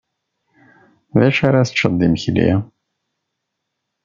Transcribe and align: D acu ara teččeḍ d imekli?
D 1.19 1.21
acu 1.27 1.41
ara 1.47 1.67
teččeḍ 1.67 1.93
d 1.99 2.01
imekli? 2.05 2.49